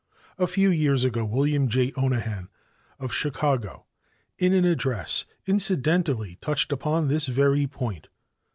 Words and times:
A 0.39 0.47
few 0.47 0.71
years 0.71 1.03
ago 1.03 1.23
William 1.23 1.69
J. 1.69 1.91
Onahan, 1.95 2.49
of 2.99 3.13
Chicago, 3.13 3.85
in 4.39 4.51
an 4.51 4.65
address, 4.65 5.25
incidentally 5.45 6.39
touched 6.41 6.71
upon 6.71 7.07
this 7.07 7.27
very 7.27 7.67
point. 7.67 8.07